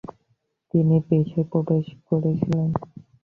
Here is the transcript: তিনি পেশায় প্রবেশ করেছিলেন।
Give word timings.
তিনি 0.73 0.95
পেশায় 1.07 1.45
প্রবেশ 1.51 1.85
করেছিলেন। 2.09 2.69